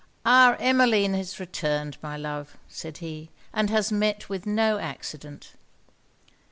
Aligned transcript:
'Our 0.25 0.55
Emmeline 0.55 1.13
is 1.13 1.39
returned, 1.39 1.97
my 2.01 2.17
love,' 2.17 2.57
said 2.67 2.97
he, 3.05 3.29
'and 3.53 3.69
has 3.69 3.91
met 3.91 4.29
with 4.29 4.47
no 4.47 4.79
accident.' 4.79 5.53